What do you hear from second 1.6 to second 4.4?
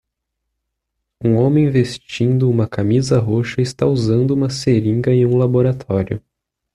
vestindo uma camisa roxa está usando